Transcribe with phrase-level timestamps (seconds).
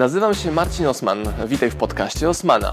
[0.00, 1.18] Nazywam się Marcin Osman.
[1.46, 2.72] Witaj w podcaście Osmana.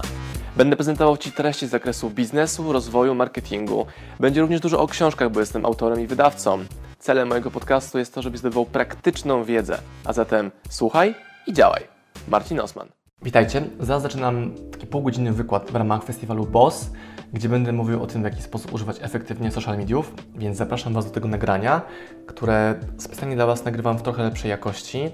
[0.56, 3.86] Będę prezentował Ci treści z zakresu biznesu, rozwoju, marketingu.
[4.20, 6.64] Będzie również dużo o książkach, bo jestem autorem i wydawcą.
[6.98, 9.78] Celem mojego podcastu jest to, żebyś zdobywał praktyczną wiedzę.
[10.04, 11.14] A zatem słuchaj
[11.46, 11.82] i działaj.
[12.28, 12.88] Marcin Osman.
[13.22, 13.62] Witajcie.
[13.80, 16.90] Zaraz zaczynam taki półgodzinny wykład w ramach festiwalu BOSS,
[17.32, 21.04] gdzie będę mówił o tym, w jaki sposób używać efektywnie social mediów, więc zapraszam Was
[21.04, 21.82] do tego nagrania,
[22.26, 25.10] które specjalnie dla Was nagrywam w trochę lepszej jakości.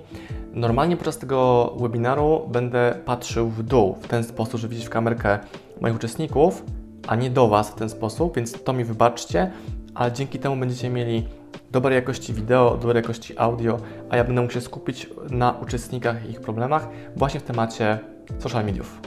[0.54, 5.38] Normalnie podczas tego webinaru będę patrzył w dół, w ten sposób, że widzieć w kamerkę
[5.80, 6.64] moich uczestników,
[7.06, 9.50] a nie do Was w ten sposób, więc to mi wybaczcie,
[9.94, 11.26] ale dzięki temu będziecie mieli
[11.70, 13.78] dobrej jakości wideo, dobrej jakości audio,
[14.10, 17.98] a ja będę mógł się skupić na uczestnikach i ich problemach właśnie w temacie
[18.38, 19.00] social mediów.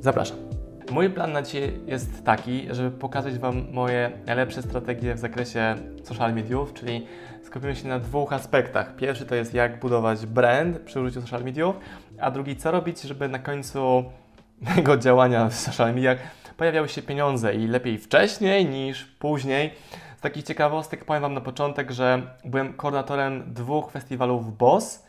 [0.00, 0.47] Zapraszam.
[0.90, 5.74] Mój plan na dzisiaj jest taki, żeby pokazać Wam moje najlepsze strategie w zakresie
[6.04, 7.06] social mediów, czyli
[7.42, 8.96] skupimy się na dwóch aspektach.
[8.96, 11.76] Pierwszy to jest jak budować brand przy użyciu social mediów,
[12.20, 14.04] a drugi co robić, żeby na końcu
[14.74, 16.18] tego działania w social mediach
[16.56, 19.70] pojawiały się pieniądze i lepiej wcześniej niż później.
[20.18, 25.08] Z takich ciekawostek powiem Wam na początek, że byłem koordynatorem dwóch festiwalów BOSS.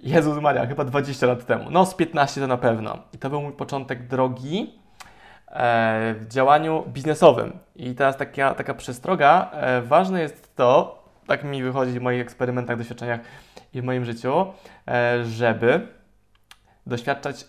[0.00, 1.70] Jezus Maria, chyba 20 lat temu.
[1.70, 2.98] No, z 15 to na pewno.
[3.12, 4.81] I to był mój początek drogi
[5.54, 7.58] w działaniu biznesowym.
[7.76, 9.50] I teraz taka, taka przestroga.
[9.52, 13.20] E, ważne jest to, tak mi wychodzi w moich eksperymentach, doświadczeniach
[13.74, 14.46] i w moim życiu,
[14.88, 15.88] e, żeby
[16.86, 17.46] doświadczać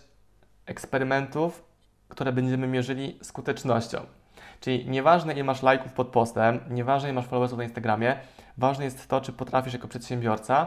[0.66, 1.64] eksperymentów,
[2.08, 3.98] które będziemy mierzyli skutecznością.
[4.60, 8.16] Czyli nieważne ile masz lajków pod postem, nieważne ile masz followersów na Instagramie,
[8.58, 10.66] ważne jest to, czy potrafisz jako przedsiębiorca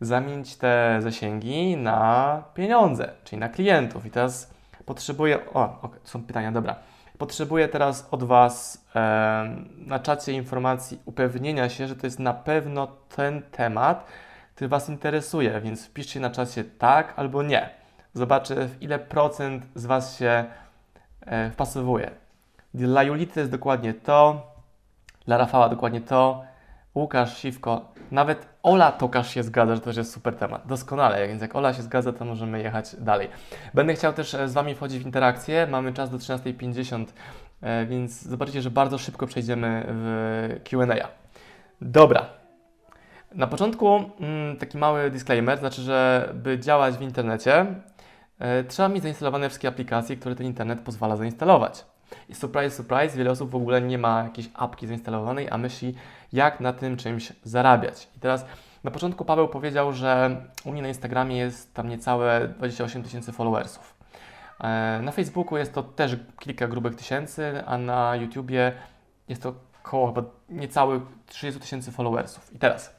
[0.00, 4.06] zamienić te zasięgi na pieniądze, czyli na klientów.
[4.06, 4.55] I teraz
[4.86, 5.38] potrzebuję.
[5.54, 6.76] O, okay, są pytania, dobra.
[7.18, 12.86] Potrzebuję teraz od Was e, na czacie informacji, upewnienia się, że to jest na pewno
[13.16, 14.06] ten temat,
[14.54, 17.70] który Was interesuje, więc wpiszcie na czacie tak albo nie.
[18.14, 20.44] Zobaczę, w ile procent z Was się
[21.20, 22.10] e, wpasowuje.
[22.74, 24.46] Dla Julity jest dokładnie to,
[25.26, 26.44] dla Rafała dokładnie to,
[26.94, 30.66] Łukasz, Siwko, nawet Ola Tokarz się zgadza, że to też jest super temat.
[30.66, 33.28] Doskonale, więc jak Ola się zgadza, to możemy jechać dalej.
[33.74, 35.66] Będę chciał też e, z Wami wchodzić w interakcję.
[35.70, 37.04] Mamy czas do 13.50,
[37.60, 41.08] e, więc zobaczycie, że bardzo szybko przejdziemy w QA.
[41.80, 42.26] Dobra.
[43.34, 47.66] Na początku mm, taki mały disclaimer, znaczy, że by działać w internecie,
[48.38, 51.84] e, trzeba mieć zainstalowane wszystkie aplikacje, które ten internet pozwala zainstalować.
[52.28, 55.94] I surprise, surprise, wiele osób w ogóle nie ma jakiejś apki zainstalowanej, a myśli,
[56.32, 58.08] jak na tym czymś zarabiać.
[58.16, 58.46] I teraz
[58.84, 63.96] na początku Paweł powiedział, że u mnie na Instagramie jest tam niecałe 28 tysięcy followersów.
[64.60, 68.72] E, na Facebooku jest to też kilka grubych tysięcy, a na YouTubie
[69.28, 72.54] jest to około chyba niecałych 30 tysięcy followersów.
[72.54, 72.96] I teraz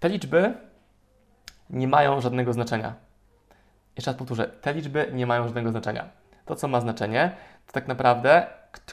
[0.00, 0.54] te liczby
[1.70, 2.94] nie mają żadnego znaczenia.
[3.96, 6.08] Jeszcze raz powtórzę, te liczby nie mają żadnego znaczenia.
[6.44, 7.36] To, co ma znaczenie,
[7.68, 8.46] to tak naprawdę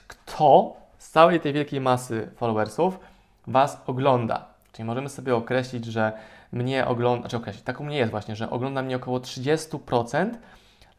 [0.08, 3.00] kto z całej tej wielkiej masy followersów
[3.48, 4.46] Was ogląda.
[4.72, 6.14] Czyli możemy sobie określić, że
[6.52, 10.30] mnie ogląda, znaczy określić, tak u mnie jest właśnie, że ogląda mnie około 30%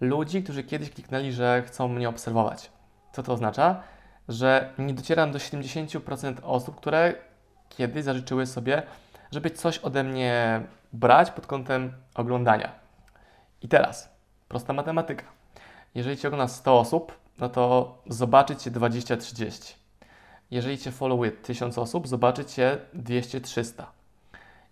[0.00, 2.70] ludzi, którzy kiedyś kliknęli, że chcą mnie obserwować.
[3.12, 3.82] Co to oznacza?
[4.28, 7.14] Że nie docieram do 70% osób, które
[7.68, 8.82] kiedyś zażyczyły sobie,
[9.30, 12.72] żeby coś ode mnie brać pod kątem oglądania.
[13.62, 14.10] I teraz,
[14.48, 15.24] prosta matematyka.
[15.94, 19.74] Jeżeli Cię ogląda 100 osób, no to zobaczyć Cię 20-30.
[20.50, 23.84] Jeżeli Cię followuje 1000 osób, zobaczyć Cię 200-300.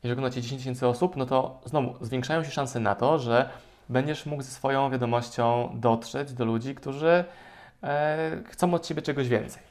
[0.03, 3.51] Jeżeli oglądacie 10 tysięcy osób, no to znowu zwiększają się szanse na to, że
[3.89, 7.25] będziesz mógł ze swoją wiadomością dotrzeć do ludzi, którzy
[7.83, 9.63] e, chcą od Ciebie czegoś więcej.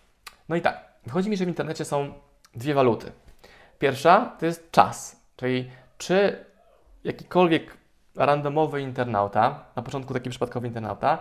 [0.50, 2.14] No i tak, wychodzi mi, że w internecie są
[2.56, 3.12] dwie waluty.
[3.80, 6.46] Pierwsza to jest czas, czyli czy
[7.04, 7.78] jakikolwiek
[8.16, 11.18] randomowy internauta, na początku taki przypadkowy internauta,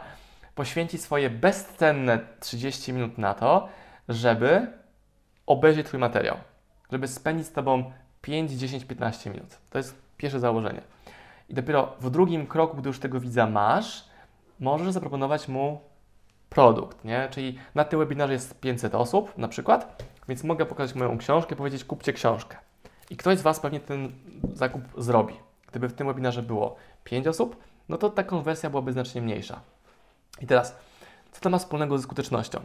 [0.55, 3.69] poświęci swoje bezcenne 30 minut na to,
[4.09, 4.67] żeby
[5.47, 6.37] obejrzeć Twój materiał,
[6.93, 7.93] żeby spędzić z Tobą
[8.23, 9.59] 5, 10, 15 minut.
[9.71, 10.83] To jest pierwsze założenie.
[11.49, 14.05] I dopiero w drugim kroku, gdy już tego widza masz,
[14.61, 15.81] możesz zaproponować mu
[16.51, 17.29] produkt, nie?
[17.31, 21.85] Czyli na tym webinarze jest 500 osób na przykład, więc mogę pokazać moją książkę, powiedzieć
[21.85, 22.57] kupcie książkę.
[23.11, 24.13] I ktoś z Was pewnie ten
[24.53, 25.35] zakup zrobi.
[25.71, 27.57] Gdyby w tym webinarze było 5 osób,
[27.89, 29.61] no to ta konwersja byłaby znacznie mniejsza.
[30.41, 30.77] I teraz,
[31.33, 32.61] co to ma wspólnego ze skutecznością?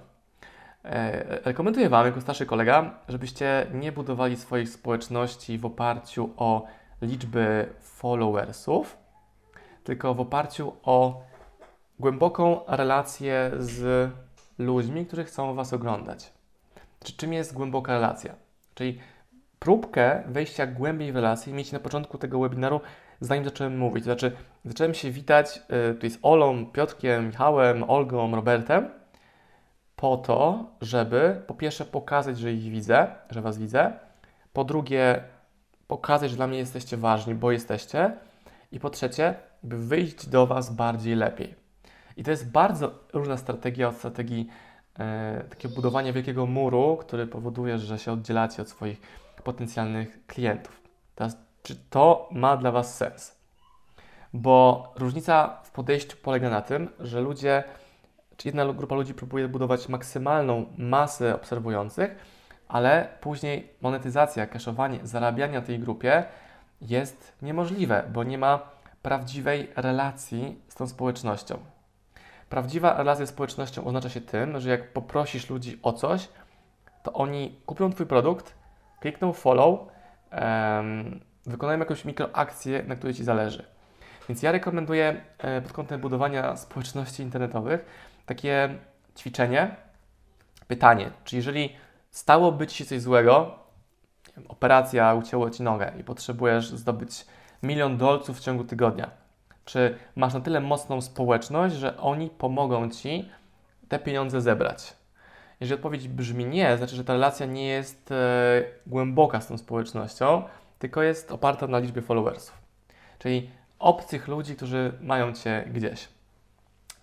[0.85, 6.65] E, rekomenduję Wam, jako starszy kolega, żebyście nie budowali swoich społeczności w oparciu o
[7.01, 8.97] liczby followersów,
[9.83, 11.21] tylko w oparciu o
[11.99, 14.11] głęboką relację z
[14.57, 16.33] ludźmi, którzy chcą Was oglądać.
[17.03, 18.35] Czy czym jest głęboka relacja?
[18.75, 18.99] Czyli
[19.59, 22.81] próbkę wejścia głębiej w relację mieć na początku tego webinaru
[23.19, 24.03] zanim zacząłem mówić.
[24.03, 24.31] To znaczy,
[24.65, 25.61] zacząłem się witać
[25.91, 28.89] y, tutaj z Olą, Piotrkiem, Michałem, Olgą, Robertem,
[29.95, 33.93] po to, żeby po pierwsze pokazać, że ich widzę, że Was widzę,
[34.53, 35.23] po drugie
[35.87, 38.11] pokazać, że dla mnie jesteście ważni, bo jesteście,
[38.71, 41.55] i po trzecie, by wyjść do Was bardziej lepiej.
[42.17, 44.47] I to jest bardzo różna strategia od strategii
[44.99, 49.01] e, takiego budowania wielkiego muru, który powoduje, że się oddzielacie od swoich
[49.43, 50.81] potencjalnych klientów.
[51.15, 51.37] Teraz,
[51.67, 53.37] czy to ma dla Was sens?
[54.33, 57.63] Bo różnica w podejściu polega na tym, że ludzie,
[58.37, 62.15] czy jedna grupa ludzi próbuje budować maksymalną masę obserwujących,
[62.67, 66.23] ale później monetyzacja, kaszowanie, zarabianie na tej grupie
[66.81, 68.59] jest niemożliwe, bo nie ma
[69.01, 71.57] prawdziwej relacji z tą społecznością.
[72.49, 76.29] Prawdziwa relacja z społecznością oznacza się tym, że jak poprosisz ludzi o coś,
[77.03, 78.55] to oni kupią Twój produkt,
[78.99, 79.79] klikną follow,
[80.31, 83.65] um, wykonają jakąś mikroakcję, na której Ci zależy.
[84.29, 87.85] Więc ja rekomenduję e, pod kątem budowania społeczności internetowych
[88.25, 88.69] takie
[89.17, 89.75] ćwiczenie,
[90.67, 91.75] pytanie, czy jeżeli
[92.11, 93.59] stałoby Ci się coś złego,
[94.47, 97.25] operacja ucięło Ci nogę i potrzebujesz zdobyć
[97.63, 99.09] milion dolców w ciągu tygodnia,
[99.65, 103.29] czy masz na tyle mocną społeczność, że oni pomogą Ci
[103.87, 104.93] te pieniądze zebrać?
[105.59, 110.43] Jeżeli odpowiedź brzmi nie, znaczy, że ta relacja nie jest e, głęboka z tą społecznością,
[110.79, 112.57] tylko jest oparta na liczbie followersów.
[113.19, 116.09] Czyli obcych ludzi, którzy mają Cię gdzieś.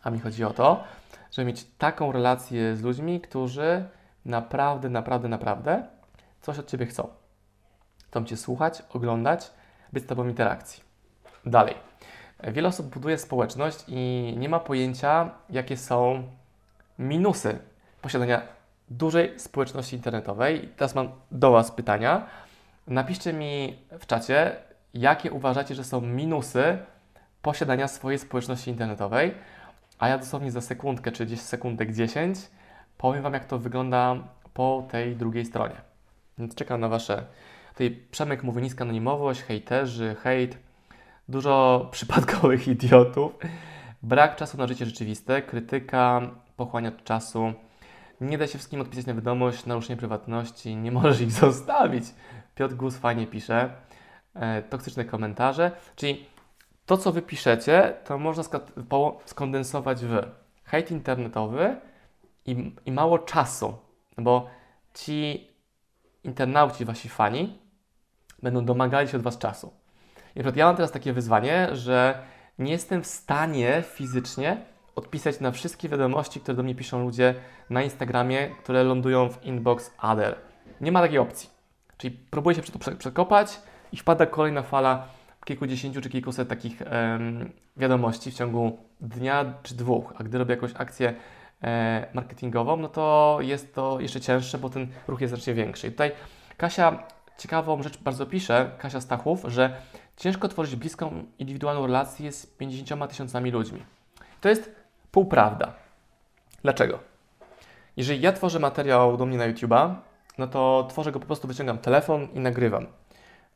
[0.02, 0.84] A mi chodzi o to,
[1.30, 3.84] żeby mieć taką relację z ludźmi, którzy
[4.24, 5.86] naprawdę, naprawdę, naprawdę
[6.40, 7.08] coś od Ciebie chcą.
[8.06, 9.50] Chcą Cię słuchać, oglądać,
[9.92, 10.82] być z Tobą w interakcji.
[11.46, 11.74] Dalej.
[12.42, 16.28] Wiele osób buduje społeczność i nie ma pojęcia, jakie są
[16.98, 17.58] minusy
[18.02, 18.42] posiadania
[18.88, 20.68] dużej społeczności internetowej.
[20.76, 22.26] Teraz mam do Was pytania.
[22.86, 24.56] Napiszcie mi w czacie,
[24.94, 26.78] jakie uważacie, że są minusy
[27.42, 29.34] posiadania swojej społeczności internetowej,
[29.98, 32.38] a ja dosłownie za sekundkę, czy gdzieś sekundek 10
[32.98, 34.16] powiem Wam, jak to wygląda
[34.54, 35.74] po tej drugiej stronie.
[36.38, 37.24] Więc czekam na Wasze.
[37.72, 40.58] Tutaj Przemek mówi niska anonimowość, hejterzy, hejt,
[41.28, 43.32] dużo przypadkowych idiotów,
[44.02, 47.52] brak czasu na życie rzeczywiste, krytyka, pochłania czasu,
[48.20, 52.04] nie da się wszystkim odpisać na wiadomość, naruszenie prywatności, nie możesz ich zostawić.
[52.54, 53.70] Piotr Gus fajnie pisze,
[54.34, 56.26] e, toksyczne komentarze, czyli
[56.86, 58.42] to, co wy piszecie, to można
[59.24, 60.22] skondensować w
[60.64, 61.76] hejt internetowy
[62.46, 63.74] i, i mało czasu,
[64.18, 64.50] bo
[64.94, 65.48] ci
[66.24, 67.58] internauci, wasi fani,
[68.42, 69.72] będą domagali się od was czasu.
[70.36, 72.18] I ja mam teraz takie wyzwanie, że
[72.58, 74.64] nie jestem w stanie fizycznie
[74.96, 77.34] odpisać na wszystkie wiadomości, które do mnie piszą ludzie
[77.70, 80.36] na Instagramie, które lądują w inbox other.
[80.80, 81.53] Nie ma takiej opcji.
[82.04, 83.60] Czyli próbuję się przed to przekopać
[83.92, 85.06] i wpada kolejna fala
[85.44, 86.82] kilkudziesięciu czy kilkuset takich
[87.76, 90.12] wiadomości w ciągu dnia czy dwóch.
[90.16, 91.14] A gdy robię jakąś akcję
[91.62, 95.86] e, marketingową, no to jest to jeszcze cięższe, bo ten ruch jest znacznie większy.
[95.86, 96.12] I tutaj
[96.56, 96.98] Kasia
[97.38, 99.76] ciekawą rzecz bardzo pisze, Kasia Stachów, że
[100.16, 103.82] ciężko tworzyć bliską, indywidualną relację z 50 tysiącami ludźmi.
[104.40, 104.74] To jest
[105.10, 105.72] półprawda.
[106.62, 106.98] Dlaczego?
[107.96, 109.94] Jeżeli ja tworzę materiał do mnie na YouTube'a,
[110.38, 112.86] no to tworzę go po prostu, wyciągam telefon i nagrywam.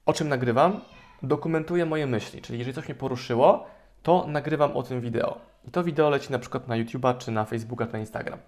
[0.06, 0.80] O czym nagrywam?
[1.22, 3.66] Dokumentuję moje myśli, czyli jeżeli coś mnie poruszyło,
[4.02, 5.38] to nagrywam o tym wideo.
[5.64, 8.38] I to wideo leci na przykład na YouTube'a, czy na Facebooka, czy na Instagram.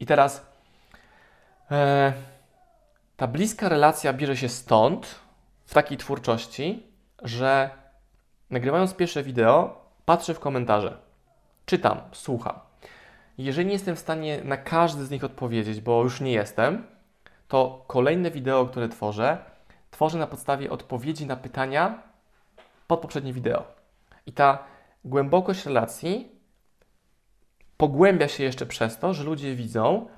[0.00, 0.46] I teraz
[1.70, 2.12] e,
[3.16, 5.26] ta bliska relacja bierze się stąd,
[5.66, 6.86] w takiej twórczości,
[7.22, 7.70] że
[8.50, 10.98] nagrywając pierwsze wideo, patrzę w komentarze,
[11.66, 12.60] czytam, słucham.
[13.38, 16.86] Jeżeli nie jestem w stanie na każdy z nich odpowiedzieć, bo już nie jestem,
[17.48, 19.38] to kolejne wideo, które tworzę,
[19.90, 22.02] tworzę na podstawie odpowiedzi na pytania
[22.86, 23.64] pod poprzednie wideo.
[24.26, 24.58] I ta
[25.04, 26.28] głębokość relacji
[27.76, 30.08] pogłębia się jeszcze przez to, że ludzie widzą,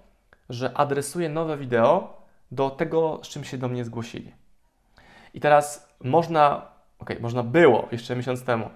[0.49, 4.33] że adresuję nowe wideo do tego, z czym się do mnie zgłosili.
[5.35, 6.67] I teraz można,
[6.99, 8.71] ok, można było jeszcze miesiąc temu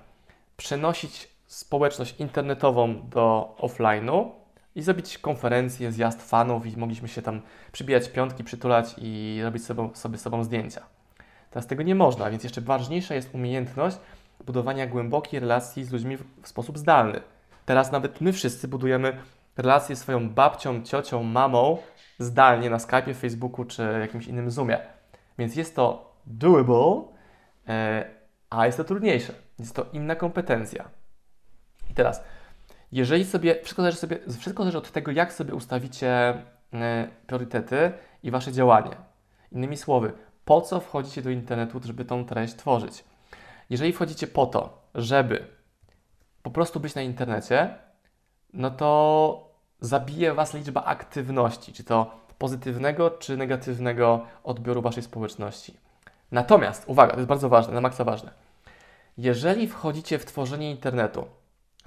[0.57, 4.31] przenosić społeczność internetową do offline'u
[4.75, 7.41] i zrobić konferencję, zjazd fanów i mogliśmy się tam
[7.73, 10.83] przybijać piątki, przytulać i robić sobie, sobie sobą zdjęcia.
[11.51, 13.97] Teraz tego nie można, więc jeszcze ważniejsza jest umiejętność
[14.47, 17.21] budowania głębokiej relacji z ludźmi w sposób zdalny.
[17.65, 19.19] Teraz nawet my wszyscy budujemy
[19.57, 21.79] relacje z swoją babcią, ciocią, mamą
[22.19, 24.79] zdalnie na Skype, Facebooku czy jakimś innym Zoomie.
[25.39, 27.03] Więc jest to doable,
[27.69, 28.05] e,
[28.51, 29.33] a jest to trudniejsze.
[29.59, 30.89] Jest to inna kompetencja.
[31.91, 32.25] I teraz,
[32.93, 36.09] jeżeli sobie, wszystko zależy, sobie, wszystko zależy od tego, jak sobie ustawicie
[36.73, 38.97] e, priorytety i wasze działanie.
[39.53, 40.13] Innymi słowy,
[40.45, 43.05] po co wchodzicie do internetu, żeby tą treść tworzyć?
[43.71, 45.47] Jeżeli wchodzicie po to, żeby
[46.43, 47.75] po prostu być na internecie,
[48.53, 55.77] no to zabije Was liczba aktywności, czy to pozytywnego, czy negatywnego odbioru Waszej społeczności.
[56.33, 58.31] Natomiast, uwaga, to jest bardzo ważne, na maksa ważne.
[59.19, 61.27] Jeżeli wchodzicie w tworzenie internetu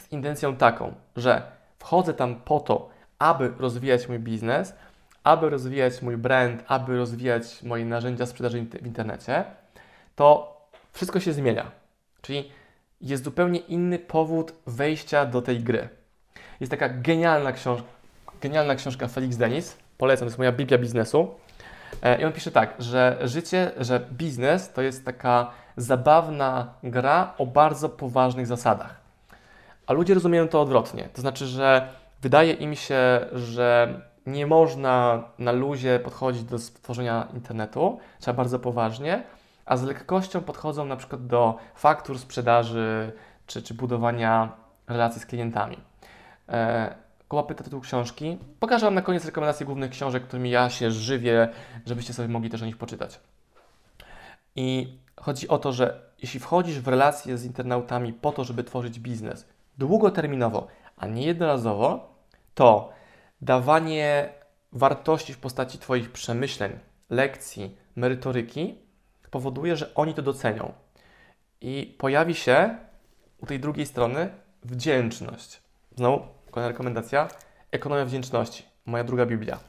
[0.05, 1.41] z intencją taką, że
[1.79, 4.75] wchodzę tam po to, aby rozwijać mój biznes,
[5.24, 9.43] aby rozwijać mój brand, aby rozwijać moje narzędzia sprzedaży w internecie,
[10.15, 10.57] to
[10.91, 11.71] wszystko się zmienia.
[12.21, 12.51] Czyli
[13.01, 15.89] jest zupełnie inny powód wejścia do tej gry.
[16.59, 17.88] Jest taka genialna książka,
[18.41, 21.35] genialna książka Felix Denis, polecam, to jest moja Biblia biznesu.
[22.01, 27.45] E, I on pisze tak, że życie, że biznes to jest taka zabawna gra o
[27.45, 29.04] bardzo poważnych zasadach.
[29.88, 31.10] A ludzie rozumieją to odwrotnie.
[31.13, 31.88] To znaczy, że
[32.22, 39.24] wydaje im się, że nie można na luzie podchodzić do stworzenia internetu, trzeba bardzo poważnie,
[39.65, 43.12] a z lekkością podchodzą na przykład do faktur sprzedaży
[43.48, 44.51] czy, czy budowania
[44.88, 45.77] relacji z klientami.
[46.50, 46.96] E,
[47.27, 48.38] Koła pyta tytuł książki.
[48.60, 51.50] Pokażę Wam na koniec rekomendacje głównych książek, którymi ja się żywię,
[51.86, 53.20] żebyście sobie mogli też o nich poczytać.
[54.56, 59.00] I chodzi o to, że jeśli wchodzisz w relacje z internautami po to, żeby tworzyć
[59.00, 60.67] biznes długoterminowo,
[60.98, 62.15] a nie jednorazowo,
[62.53, 62.94] to
[63.41, 64.29] dawanie
[64.72, 66.79] wartości w postaci Twoich przemyśleń,
[67.10, 68.75] lekcji, merytoryki
[69.32, 70.74] powoduje, że oni to docenią.
[71.62, 72.77] I pojawi się
[73.38, 74.29] u tej drugiej strony
[74.63, 75.62] wdzięczność.
[75.96, 77.27] Znowu, kolejna rekomendacja:
[77.72, 78.63] ekonomia wdzięczności.
[78.86, 79.60] Moja druga Biblia.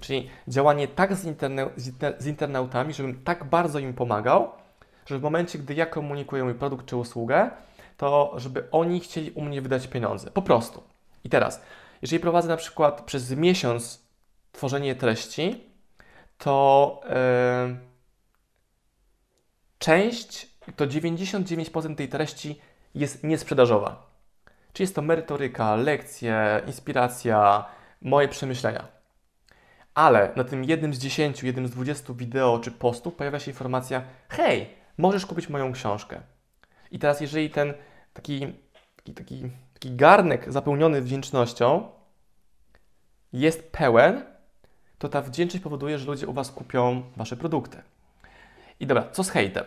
[0.00, 1.70] Czyli działanie tak z, interne,
[2.18, 4.50] z internautami, żebym tak bardzo im pomagał,
[5.06, 7.50] że w momencie, gdy ja komunikuję mój produkt czy usługę,
[7.96, 10.30] to żeby oni chcieli u mnie wydać pieniądze.
[10.30, 10.82] Po prostu.
[11.24, 11.62] I teraz,
[12.02, 14.04] jeżeli prowadzę na przykład przez miesiąc
[14.52, 15.64] tworzenie treści,
[16.38, 17.00] to
[17.68, 17.76] yy,
[19.78, 22.60] część, to 99% tej treści
[22.94, 24.06] jest niesprzedażowa.
[24.72, 27.64] Czy jest to merytoryka, lekcje, inspiracja,
[28.02, 28.88] moje przemyślenia.
[29.94, 34.02] Ale na tym jednym z 10, jednym z 20 wideo czy postów pojawia się informacja:
[34.28, 36.20] hej, możesz kupić moją książkę.
[36.94, 37.74] I teraz, jeżeli ten
[38.12, 38.46] taki,
[38.96, 41.88] taki, taki, taki garnek zapełniony wdzięcznością
[43.32, 44.24] jest pełen,
[44.98, 47.82] to ta wdzięczność powoduje, że ludzie u Was kupią Wasze produkty.
[48.80, 49.64] I dobra, co z hejtem?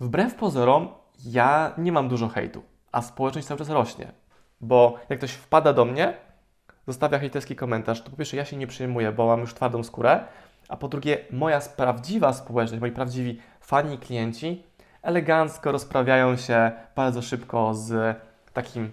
[0.00, 0.88] Wbrew pozorom,
[1.24, 4.12] ja nie mam dużo hejtu, a społeczność cały czas rośnie.
[4.60, 6.14] Bo jak ktoś wpada do mnie,
[6.86, 10.24] zostawia hejterski komentarz, to po pierwsze ja się nie przejmuję, bo mam już twardą skórę,
[10.68, 14.69] a po drugie moja prawdziwa społeczność, moi prawdziwi fani i klienci
[15.02, 18.16] elegancko rozprawiają się bardzo szybko z
[18.52, 18.92] takim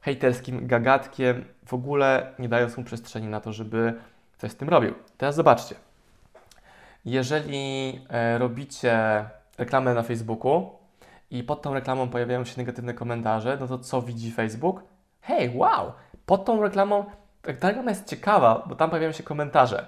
[0.00, 3.94] hejterskim gagatkiem, w ogóle nie dając mu przestrzeni na to, żeby
[4.38, 4.94] coś z tym robił.
[5.18, 5.74] Teraz zobaczcie.
[7.04, 9.24] Jeżeli e, robicie
[9.58, 10.70] reklamę na Facebooku
[11.30, 14.82] i pod tą reklamą pojawiają się negatywne komentarze, no to co widzi Facebook?
[15.20, 15.92] Hej, wow!
[16.26, 17.04] Pod tą reklamą
[17.42, 19.86] ta reklama jest ciekawa, bo tam pojawiają się komentarze,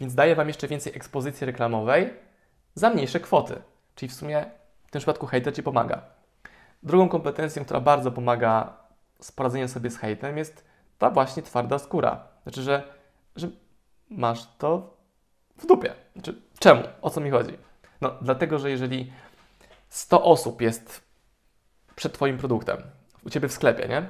[0.00, 2.14] więc daje Wam jeszcze więcej ekspozycji reklamowej
[2.74, 3.54] za mniejsze kwoty.
[3.94, 4.46] Czyli w sumie
[4.88, 6.02] w tym przypadku hejter Ci pomaga.
[6.82, 8.76] Drugą kompetencją, która bardzo pomaga
[9.20, 10.64] z poradzeniem sobie z hejtem jest
[10.98, 12.28] ta właśnie twarda skóra.
[12.42, 12.82] Znaczy, że,
[13.36, 13.48] że
[14.10, 14.96] masz to
[15.56, 15.94] w dupie.
[16.12, 16.82] Znaczy, czemu?
[17.02, 17.58] O co mi chodzi?
[18.00, 19.12] No, dlatego, że jeżeli
[19.88, 21.02] 100 osób jest
[21.96, 22.82] przed Twoim produktem,
[23.26, 24.08] u Ciebie w sklepie, nie?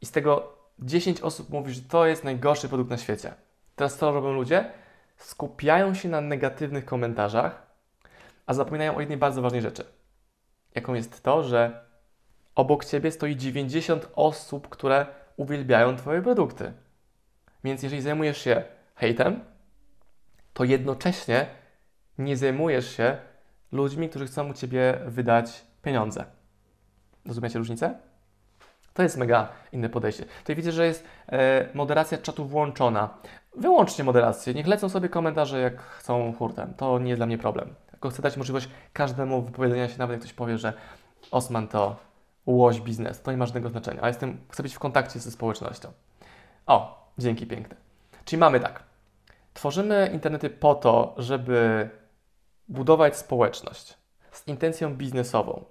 [0.00, 3.34] I z tego 10 osób mówi, że to jest najgorszy produkt na świecie.
[3.76, 4.70] Teraz co robią ludzie?
[5.16, 7.66] Skupiają się na negatywnych komentarzach,
[8.46, 9.84] a zapominają o jednej bardzo ważnej rzeczy.
[10.74, 11.84] Jaką jest to, że
[12.54, 16.72] obok Ciebie stoi 90 osób, które uwielbiają Twoje produkty.
[17.64, 18.64] Więc jeżeli zajmujesz się
[18.94, 19.40] hejtem,
[20.52, 21.46] to jednocześnie
[22.18, 23.16] nie zajmujesz się
[23.72, 26.24] ludźmi, którzy chcą u Ciebie wydać pieniądze.
[27.26, 27.94] Rozumiecie różnicę?
[28.94, 30.24] To jest mega inne podejście.
[30.38, 33.18] Tutaj widzę, że jest e, moderacja czatu włączona.
[33.56, 36.74] Wyłączcie moderację, niech lecą sobie komentarze jak chcą hurtem.
[36.74, 37.74] To nie jest dla mnie problem.
[38.02, 40.72] Tylko chcę dać możliwość każdemu wypowiedzenia się, nawet jak ktoś powie, że
[41.30, 41.96] Osman to
[42.46, 43.22] łoś biznes.
[43.22, 44.02] To nie ma żadnego znaczenia.
[44.02, 45.92] A jestem, chcę być w kontakcie ze społecznością.
[46.66, 47.76] O, dzięki piękne.
[48.24, 48.82] Czyli mamy tak.
[49.54, 51.90] Tworzymy internety po to, żeby
[52.68, 53.98] budować społeczność
[54.32, 55.64] z intencją biznesową.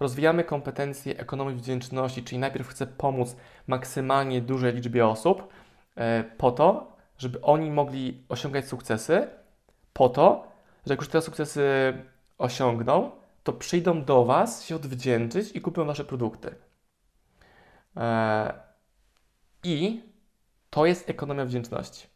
[0.00, 5.48] Rozwijamy kompetencje ekonomii wdzięczności, czyli najpierw chcę pomóc maksymalnie dużej liczbie osób
[5.96, 9.28] e, po to, żeby oni mogli osiągać sukcesy,
[9.92, 10.51] po to,
[10.86, 11.92] że jak już te sukcesy
[12.38, 13.10] osiągną,
[13.42, 16.54] to przyjdą do Was się odwdzięczyć i kupią Wasze produkty.
[17.96, 18.54] E,
[19.64, 20.02] I
[20.70, 22.06] to jest ekonomia wdzięczności.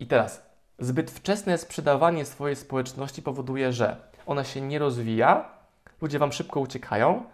[0.00, 0.46] I teraz,
[0.78, 3.96] zbyt wczesne sprzedawanie swojej społeczności powoduje, że
[4.26, 5.58] ona się nie rozwija,
[6.00, 7.24] ludzie Wam szybko uciekają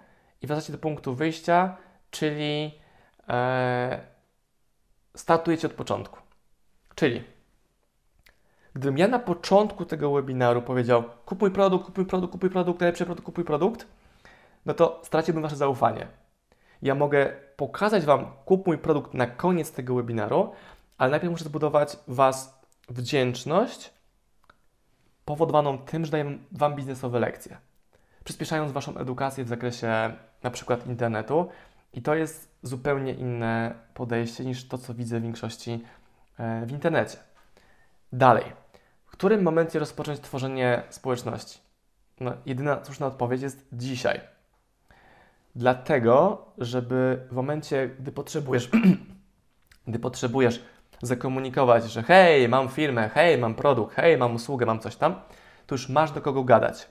[0.43, 1.77] i wracacie do punktu wyjścia,
[2.11, 2.81] czyli
[3.29, 4.01] e,
[5.17, 6.19] startujecie od początku.
[6.95, 7.34] Czyli
[8.75, 12.51] gdybym ja na początku tego webinaru powiedział kup mój produkt, kup mój produkt, kup mój
[12.51, 13.87] produkt, najlepszy produkt, kup mój produkt,
[14.67, 16.07] no to straciłbym Wasze zaufanie.
[16.83, 20.53] Ja mogę pokazać Wam kup mój produkt na koniec tego webinaru,
[20.99, 23.91] ale najpierw muszę zbudować Was wdzięczność
[25.25, 27.57] powodowaną tym, że daję Wam biznesowe lekcje,
[28.25, 31.49] przyspieszając Waszą edukację w zakresie na przykład internetu
[31.93, 35.85] i to jest zupełnie inne podejście niż to, co widzę w większości
[36.39, 37.19] e, w internecie.
[38.13, 38.64] Dalej,
[39.15, 41.59] którym momencie rozpocząć tworzenie społeczności?
[42.21, 44.21] No, jedyna słuszna odpowiedź jest dzisiaj.
[45.57, 48.71] Dlatego, żeby w momencie, gdy potrzebujesz,
[49.89, 50.63] gdy potrzebujesz
[51.03, 55.15] zakomunikować, że hej, mam firmę, hej, mam produkt, hej, mam usługę, mam coś tam,
[55.67, 56.89] to już masz do kogo gadać.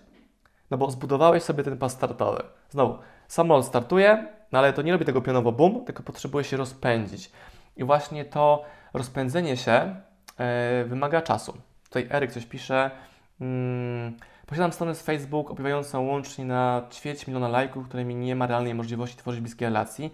[0.72, 2.44] No bo zbudowałeś sobie ten pas startowy.
[2.70, 7.32] Znowu, samolot startuje, no ale to nie robi tego pionowo bum, tylko potrzebuje się rozpędzić.
[7.77, 9.96] I właśnie to rozpędzenie się
[10.39, 11.58] yy, wymaga czasu.
[11.93, 12.91] Tutaj Eryk coś pisze.
[13.39, 18.75] Hmm, posiadam stronę z Facebook opiewającą łącznie na ćwierć miliona lajków, którymi nie ma realnej
[18.75, 20.12] możliwości tworzyć bliskiej relacji.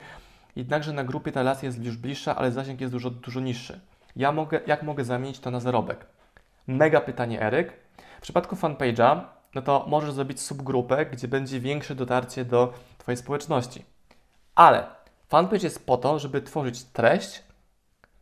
[0.55, 3.79] Jednakże na grupie ta relacja jest już bliższa, ale zasięg jest dużo, dużo niższy.
[4.15, 6.05] Ja mogę, jak mogę zamienić to na zarobek?
[6.67, 7.73] Mega pytanie, Eryk.
[8.17, 9.21] W przypadku fanpage'a,
[9.55, 13.85] no to możesz zrobić subgrupę, gdzie będzie większe dotarcie do Twojej społeczności.
[14.55, 14.87] Ale
[15.27, 17.43] fanpage jest po to, żeby tworzyć treść,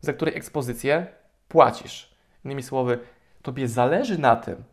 [0.02, 1.08] za której ekspozycję
[1.48, 2.18] płacisz.
[2.46, 3.00] Innymi słowy,
[3.48, 4.64] Tobie zależy na tym,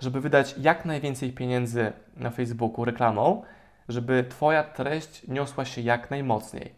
[0.00, 3.42] żeby wydać jak najwięcej pieniędzy na Facebooku reklamą,
[3.88, 6.74] żeby Twoja treść niosła się jak najmocniej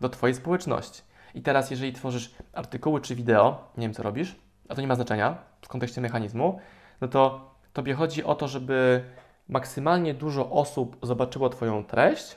[0.00, 1.02] do Twojej społeczności.
[1.34, 4.36] I teraz, jeżeli tworzysz artykuły czy wideo, nie wiem co robisz,
[4.68, 6.60] a to nie ma znaczenia w kontekście mechanizmu,
[7.00, 9.04] no to Tobie chodzi o to, żeby
[9.48, 12.36] maksymalnie dużo osób zobaczyło Twoją treść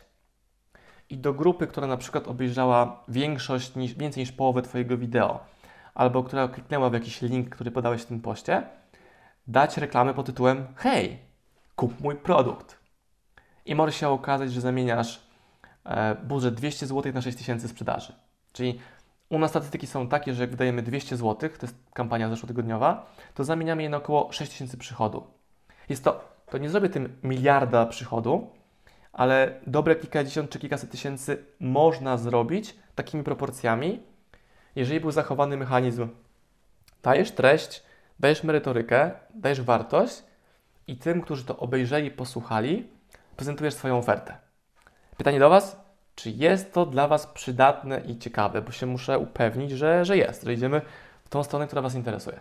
[1.10, 5.40] i do grupy, która na przykład obejrzała większość, niż, więcej niż połowę Twojego wideo,
[5.98, 8.64] albo która kliknęła w jakiś link, który podałeś w tym poście,
[9.48, 11.20] dać reklamę pod tytułem Hej,
[11.76, 12.80] kup mój produkt.
[13.66, 15.22] I może się okazać, że zamieniasz
[15.86, 18.14] e, budżet 200 zł na 6000 sprzedaży.
[18.54, 18.80] Czyli
[19.30, 23.44] u nas statystyki są takie, że jak wydajemy 200 zł, to jest kampania zeszłotygodniowa, to
[23.44, 25.28] zamieniamy je na około 6000 przychodu.
[25.90, 28.50] Jest to, to nie zrobię tym miliarda przychodu,
[29.14, 34.00] ale dobre kilkadziesiąt czy kilkaset tysięcy można zrobić takimi proporcjami,
[34.78, 36.08] jeżeli był zachowany mechanizm
[37.04, 37.84] dajesz treść,
[38.20, 40.24] dajesz merytorykę, dajesz wartość
[40.88, 42.88] i tym, którzy to obejrzeli, posłuchali,
[43.36, 44.38] prezentujesz swoją ofertę.
[45.18, 45.78] Pytanie do Was,
[46.16, 50.44] czy jest to dla Was przydatne i ciekawe, bo się muszę upewnić, że, że jest,
[50.44, 50.82] że idziemy
[51.26, 52.40] w tą stronę, która Was interesuje.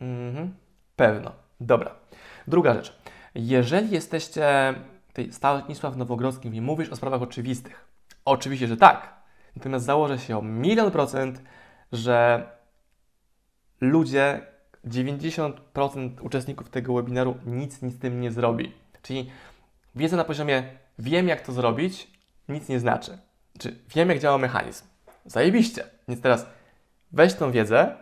[0.00, 0.54] Mhm.
[0.96, 1.32] Pewno.
[1.60, 1.94] Dobra.
[2.46, 2.98] Druga rzecz.
[3.34, 4.74] Jeżeli jesteście
[5.12, 7.88] tej Stanisław Nowogrodzkim i mówisz o sprawach oczywistych,
[8.24, 9.22] oczywiście, że tak.
[9.56, 11.42] Natomiast założę się o milion procent,
[11.92, 12.46] że
[13.80, 14.46] ludzie,
[14.86, 18.72] 90% uczestników tego webinaru nic, nic z tym nie zrobi.
[19.02, 19.30] Czyli
[19.94, 20.62] wiedza na poziomie
[20.98, 22.10] wiem, jak to zrobić,
[22.48, 23.18] nic nie znaczy.
[23.58, 24.84] Czy wiem, jak działa mechanizm.
[25.24, 25.84] Zajebiście.
[26.08, 26.46] Więc teraz
[27.12, 27.96] weź tą wiedzę,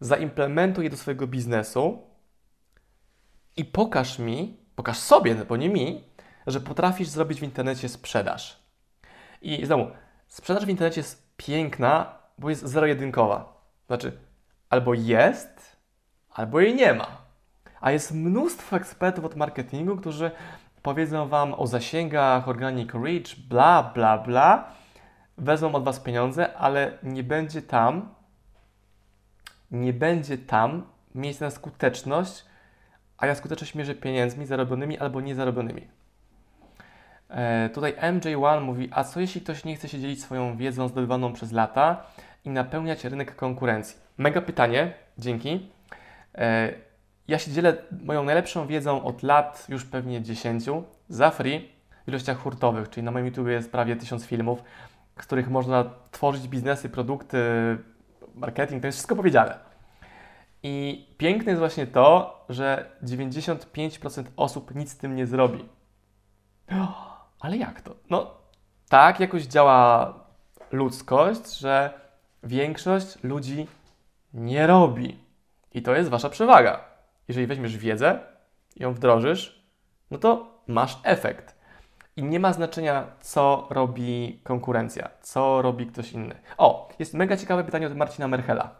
[0.00, 2.02] zaimplementuj je do swojego biznesu
[3.56, 6.04] i pokaż mi, pokaż sobie, bo nie mi,
[6.46, 8.62] że potrafisz zrobić w internecie sprzedaż.
[9.42, 9.86] I znowu,
[10.28, 13.62] sprzedaż w internecie jest piękna, bo jest zero-jedynkowa.
[13.86, 14.12] Znaczy,
[14.70, 15.76] albo jest,
[16.30, 17.06] albo jej nie ma.
[17.80, 20.30] A jest mnóstwo ekspertów od marketingu, którzy
[20.82, 24.72] powiedzą Wam o zasięgach, organic reach, bla, bla, bla.
[25.38, 28.14] Wezmą od Was pieniądze, ale nie będzie tam,
[29.70, 32.44] nie będzie tam miejsca na skuteczność,
[33.18, 35.88] a ja skuteczność mierzę pieniędzmi zarobionymi albo niezarobionymi.
[37.30, 41.32] E, tutaj MJ1 mówi, a co jeśli ktoś nie chce się dzielić swoją wiedzą zdobywaną
[41.32, 42.06] przez lata
[42.44, 43.96] i napełniać rynek konkurencji?
[44.18, 45.70] Mega pytanie, dzięki.
[46.34, 46.72] E,
[47.28, 50.64] ja się dzielę moją najlepszą wiedzą od lat, już pewnie 10,
[51.08, 51.68] za free
[52.04, 54.62] w ilościach hurtowych, czyli na moim YouTube jest prawie 1000 filmów,
[55.20, 57.38] z których można tworzyć biznesy, produkty,
[58.34, 59.58] marketing, to jest wszystko powiedziane.
[60.62, 65.64] I piękne jest właśnie to, że 95% osób nic z tym nie zrobi.
[67.40, 67.96] Ale jak to?
[68.10, 68.34] No,
[68.88, 70.14] tak jakoś działa
[70.72, 72.00] ludzkość, że
[72.42, 73.66] większość ludzi
[74.34, 75.18] nie robi.
[75.72, 76.84] I to jest wasza przewaga.
[77.28, 78.18] Jeżeli weźmiesz wiedzę
[78.76, 79.64] i ją wdrożysz,
[80.10, 81.54] no to masz efekt.
[82.16, 86.34] I nie ma znaczenia, co robi konkurencja, co robi ktoś inny.
[86.58, 88.70] O, jest mega ciekawe pytanie od Marcina Merchela.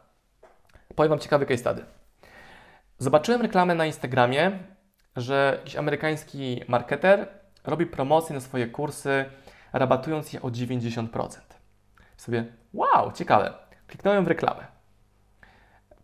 [0.94, 1.84] Powiem Wam ciekawy case study.
[2.98, 4.58] Zobaczyłem reklamę na Instagramie,
[5.16, 7.28] że jakiś amerykański marketer
[7.64, 9.24] robi promocje na swoje kursy,
[9.72, 11.28] rabatując je o 90%.
[12.16, 13.54] Sobie, wow, ciekawe.
[13.86, 14.66] Kliknąłem w reklamę.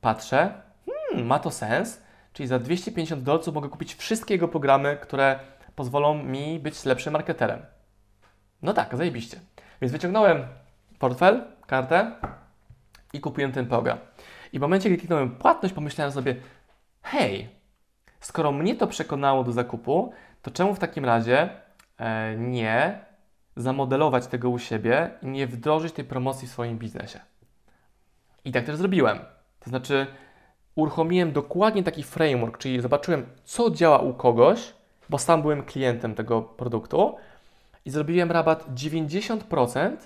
[0.00, 5.40] Patrzę, hmm, ma to sens, czyli za 250 dolców mogę kupić wszystkie jego programy, które
[5.74, 7.62] pozwolą mi być lepszym marketerem.
[8.62, 9.40] No tak, zajebiście.
[9.80, 10.44] Więc wyciągnąłem
[10.98, 12.12] portfel, kartę
[13.12, 13.98] i kupiłem ten program.
[14.52, 16.36] I w momencie, gdy kliknąłem płatność, pomyślałem sobie,
[17.02, 17.48] hej,
[18.20, 21.48] skoro mnie to przekonało do zakupu, to czemu w takim razie
[21.98, 22.98] e, nie
[23.56, 27.20] zamodelować tego u siebie i nie wdrożyć tej promocji w swoim biznesie?
[28.44, 29.18] I tak też zrobiłem.
[29.60, 30.06] To znaczy,
[30.74, 34.74] uruchomiłem dokładnie taki framework, czyli zobaczyłem, co działa u kogoś,
[35.10, 37.16] bo sam byłem klientem tego produktu
[37.84, 39.96] i zrobiłem rabat 90%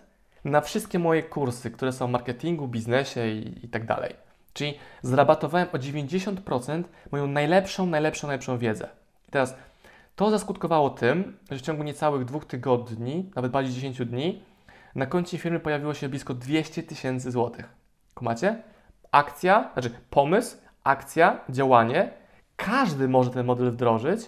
[0.45, 4.15] na wszystkie moje kursy, które są w marketingu, biznesie i, i tak dalej.
[4.55, 8.89] Czyli zrabatowałem o 90% moją najlepszą, najlepszą, najlepszą wiedzę.
[9.29, 9.57] I teraz
[10.17, 14.43] to zaskutkowało tym, że w ciągu niecałych dwóch tygodni, nawet bardziej 10 dni,
[14.95, 17.69] na koncie firmy pojawiło się blisko 200 tysięcy złotych.
[18.15, 18.63] Kumacie?
[19.11, 22.11] Akcja, znaczy pomysł, akcja, działanie.
[22.57, 24.21] Każdy może ten model wdrożyć,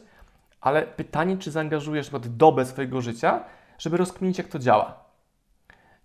[0.61, 3.44] ale pytanie, czy zaangażujesz na dobę swojego życia,
[3.79, 5.05] żeby rozkminić, jak to działa.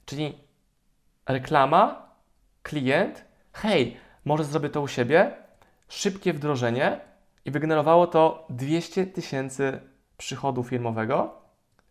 [0.05, 0.37] Czyli
[1.25, 2.09] reklama,
[2.63, 5.31] klient, hej, może zrobię to u siebie,
[5.87, 7.10] szybkie wdrożenie
[7.45, 9.79] i wygenerowało to 200 tysięcy
[10.17, 11.41] przychodu firmowego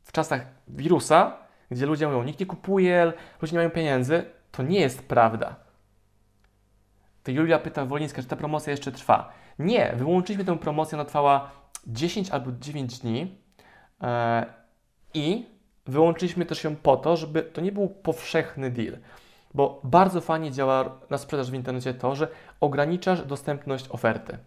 [0.03, 1.37] w czasach wirusa,
[1.71, 5.57] gdzie ludzie mówią, nikt nie kupuje, ludzie nie mają pieniędzy, to nie jest prawda.
[7.23, 9.33] To Julia pyta Wolińska, czy ta promocja jeszcze trwa.
[9.59, 11.51] Nie, wyłączyliśmy tę promocję, ona trwała
[11.87, 13.21] 10 albo 9 dni
[14.01, 14.09] yy,
[15.15, 15.47] i
[15.87, 18.99] wyłączyliśmy też ją po to, żeby to nie był powszechny deal.
[19.55, 22.29] Bo bardzo fajnie działa na sprzedaż w internecie to, że
[22.61, 24.39] ograniczasz dostępność oferty.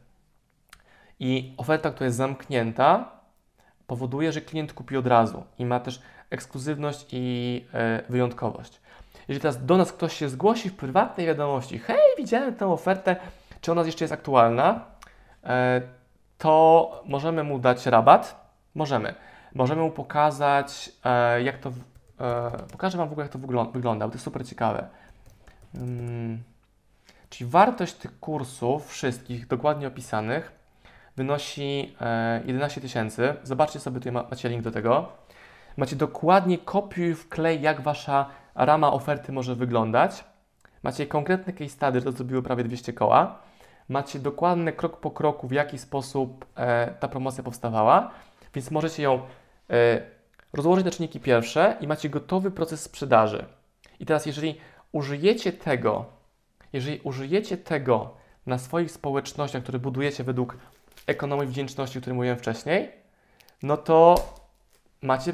[1.23, 3.11] I oferta, która jest zamknięta,
[3.87, 8.81] powoduje, że klient kupi od razu i ma też ekskluzywność i e, wyjątkowość.
[9.27, 13.15] Jeżeli teraz do nas ktoś się zgłosi w prywatnej wiadomości, hej, widziałem tę ofertę,
[13.61, 14.85] czy ona jeszcze jest aktualna,
[15.43, 15.81] e,
[16.37, 18.53] to możemy mu dać rabat.
[18.75, 19.15] Możemy.
[19.55, 21.71] Możemy mu pokazać, e, jak to
[22.71, 23.39] pokażę Wam w ogóle, jak to
[23.73, 24.87] wygląda, bo to jest super ciekawe.
[25.73, 26.43] Hmm.
[27.29, 30.62] Czyli wartość tych kursów, wszystkich dokładnie opisanych,
[31.15, 31.95] wynosi
[32.45, 33.35] 11 e, tysięcy.
[33.43, 35.07] Zobaczcie sobie, tutaj macie link do tego.
[35.77, 40.23] Macie dokładnie kopiuj wklej, jak Wasza rama oferty może wyglądać.
[40.83, 43.39] Macie konkretne case study, to zrobiło prawie 200 koła.
[43.89, 48.11] Macie dokładny krok po kroku, w jaki sposób e, ta promocja powstawała,
[48.53, 49.21] więc możecie ją
[50.53, 53.45] rozłożyć na czynniki pierwsze i macie gotowy proces sprzedaży.
[53.99, 54.55] I teraz, jeżeli
[54.91, 56.05] użyjecie tego,
[56.73, 58.13] jeżeli użyjecie tego
[58.45, 60.57] na swoich społecznościach, które budujecie według
[61.07, 62.91] ekonomii wdzięczności, o której mówiłem wcześniej,
[63.63, 64.15] no to
[65.01, 65.33] macie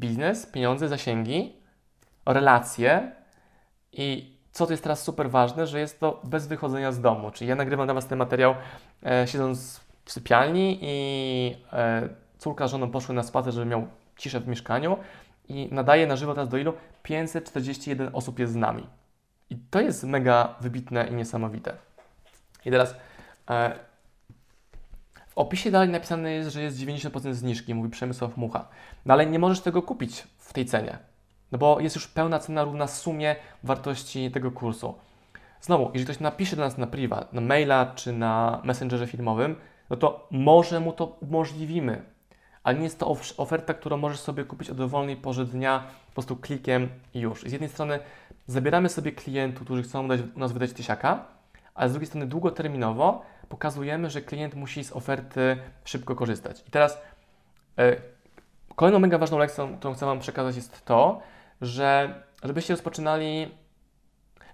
[0.00, 1.56] biznes, pieniądze, zasięgi,
[2.26, 3.12] relacje
[3.92, 7.30] i co to jest teraz super ważne, że jest to bez wychodzenia z domu.
[7.30, 8.54] Czyli ja nagrywam dla Was ten materiał
[9.06, 14.40] e, siedząc w sypialni i e, córka z żoną poszły na spacer, żeby miał ciszę
[14.40, 14.96] w mieszkaniu
[15.48, 16.72] i nadaje na żywo teraz do ilu?
[17.02, 18.86] 541 osób jest z nami.
[19.50, 21.76] I to jest mega wybitne i niesamowite.
[22.64, 22.94] I teraz
[23.50, 23.78] e,
[25.34, 28.68] w opisie dalej napisane jest, że jest 90% zniżki, mówi Przemysław Mucha.
[29.06, 30.98] No ale nie możesz tego kupić w tej cenie,
[31.52, 34.94] no bo jest już pełna cena równa sumie wartości tego kursu.
[35.60, 39.56] Znowu, jeżeli ktoś napisze do nas na priwa, na maila czy na messengerze filmowym,
[39.90, 42.12] no to może mu to umożliwimy
[42.62, 46.36] ale nie jest to oferta, którą możesz sobie kupić o dowolnej porze dnia, po prostu
[46.36, 47.42] klikiem i już.
[47.42, 47.98] Z jednej strony
[48.46, 51.24] zabieramy sobie klientów, którzy chcą dać, u nas wydać tysiaka,
[51.74, 56.64] ale z drugiej strony długoterminowo pokazujemy, że klient musi z oferty szybko korzystać.
[56.68, 56.98] I teraz
[57.76, 58.00] yy,
[58.76, 61.20] kolejną mega ważną lekcją, którą chcę Wam przekazać jest to,
[61.60, 63.48] że żebyście rozpoczynali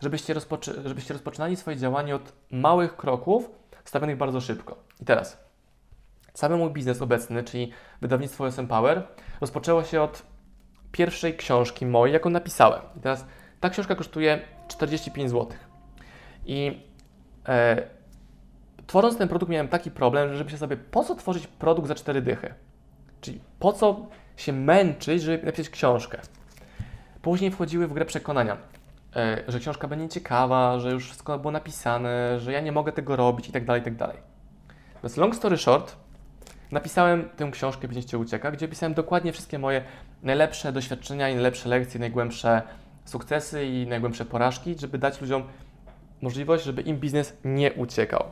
[0.00, 3.50] żebyście, rozpoczy, żebyście rozpoczynali swoje działanie od małych kroków,
[3.84, 4.76] stawionych bardzo szybko.
[5.00, 5.48] I teraz
[6.32, 9.02] Cały mój biznes obecny, czyli wydawnictwo SM Power,
[9.40, 10.22] rozpoczęło się od
[10.92, 12.82] pierwszej książki mojej, jaką napisałem.
[12.96, 13.26] I teraz
[13.60, 15.48] ta książka kosztuje 45 zł.
[16.46, 16.82] I
[17.48, 17.97] e,
[18.88, 22.22] tworząc ten produkt miałem taki problem, że się sobie, po co tworzyć produkt za 4
[22.22, 22.54] dychy?
[23.20, 26.18] Czyli po co się męczyć, żeby napisać książkę?
[27.22, 28.56] Później wchodziły w grę przekonania,
[29.16, 33.16] e, że książka będzie ciekawa, że już wszystko było napisane, że ja nie mogę tego
[33.16, 34.16] robić i tak dalej, i tak dalej.
[35.02, 35.96] Więc long story short,
[36.72, 39.82] napisałem tę książkę Biznesie Ucieka, gdzie opisałem dokładnie wszystkie moje
[40.22, 42.62] najlepsze doświadczenia i najlepsze lekcje, najgłębsze
[43.04, 45.42] sukcesy i najgłębsze porażki, żeby dać ludziom
[46.22, 48.24] możliwość, żeby im biznes nie uciekał.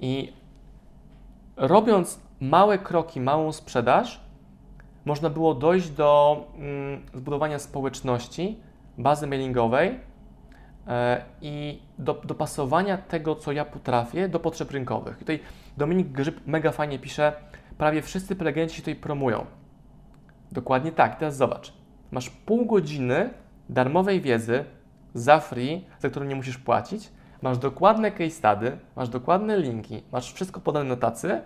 [0.00, 0.32] I
[1.56, 4.20] robiąc małe kroki, małą sprzedaż,
[5.04, 8.58] można było dojść do mm, zbudowania społeczności,
[8.98, 9.98] bazy mailingowej
[10.86, 15.16] e, i do, dopasowania tego, co ja potrafię, do potrzeb rynkowych.
[15.16, 15.40] I tutaj
[15.76, 17.32] Dominik Grzyb mega fajnie pisze,
[17.78, 19.46] prawie wszyscy prelegenci tutaj promują.
[20.52, 21.72] Dokładnie tak, teraz zobacz.
[22.10, 23.30] Masz pół godziny
[23.68, 24.64] darmowej wiedzy
[25.14, 27.10] za free, za którą nie musisz płacić,
[27.44, 31.42] masz dokładne case study, masz dokładne linki, masz wszystko podane na tacy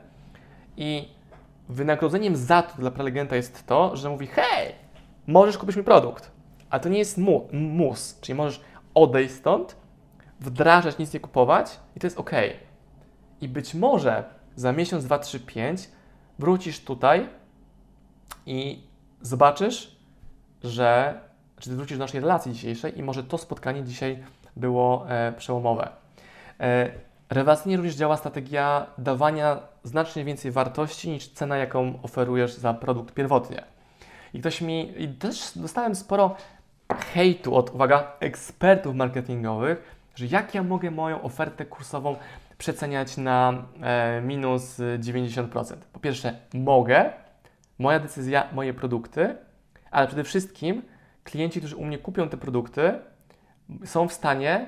[0.77, 1.09] i
[1.69, 4.75] wynagrodzeniem za to dla prelegenta jest to, że mówi hej,
[5.27, 6.31] możesz kupić mi produkt,
[6.71, 8.61] a to nie jest mu, mus, czyli możesz
[8.95, 9.77] odejść stąd,
[10.41, 12.31] wdrażać, nic nie kupować i to jest ok.
[13.41, 14.25] I być może
[14.57, 15.89] za miesiąc, dwa, trzy, pięć
[16.39, 17.29] wrócisz tutaj
[18.47, 18.83] i
[19.21, 19.97] zobaczysz,
[20.63, 21.21] że
[21.59, 24.25] czy ty wrócisz do naszej relacji dzisiejszej i może to spotkanie dzisiaj
[24.59, 25.89] było e, przełomowe.
[26.61, 26.91] E,
[27.31, 33.63] rewelacyjnie również działa strategia dawania znacznie więcej wartości niż cena, jaką oferujesz za produkt pierwotnie.
[34.35, 36.37] I ktoś mi, i też dostałem sporo
[37.15, 42.17] hejtu od, uwaga, ekspertów marketingowych, że jak ja mogę moją ofertę kursową
[42.59, 45.75] przeceniać na e, minus 90%.
[45.93, 47.11] Po pierwsze, mogę,
[47.79, 49.37] moja decyzja, moje produkty,
[49.91, 50.83] ale przede wszystkim
[51.25, 52.93] klienci, którzy u mnie kupią te produkty,
[53.85, 54.67] są w stanie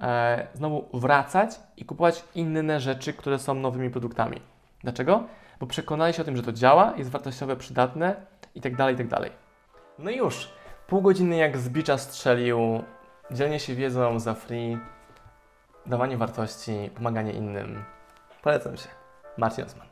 [0.00, 4.40] e, znowu wracać i kupować inne rzeczy, które są nowymi produktami.
[4.82, 5.24] Dlaczego?
[5.60, 8.16] Bo przekonali się o tym, że to działa, jest wartościowe, przydatne
[8.54, 9.30] i tak dalej, i tak.
[9.98, 10.52] No i już.
[10.86, 12.82] Pół godziny jak z bicza strzelił,
[13.30, 14.78] dzielenie się wiedzą za free,
[15.86, 17.84] dawanie wartości, pomaganie innym.
[18.42, 18.88] Polecam się.
[19.38, 19.91] Marcin Osman.